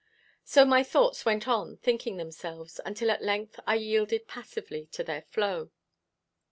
[0.43, 5.21] So my thoughts went on thinking themselves, until at length I yielded passively to their
[5.21, 5.69] flow.